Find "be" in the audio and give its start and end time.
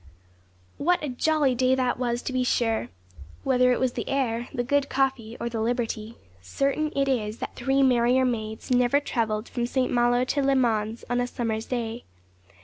2.33-2.43